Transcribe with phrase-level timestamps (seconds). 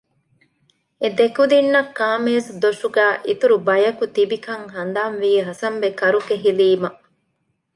[1.01, 6.89] އެ ދެކުދިންނަށް ކާމޭޒުދޮށުގައި އިތުރު ބަޔަކު ތިބިކަން ހަނދާންވީ ހަސަންބެ ކަރުކެހިލީމަ